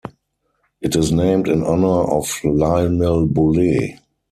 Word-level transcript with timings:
It 0.81 0.95
is 0.95 1.11
named 1.11 1.47
in 1.47 1.63
honour 1.63 2.11
of 2.11 2.25
Lionel 2.43 3.27
Boulet. 3.27 3.99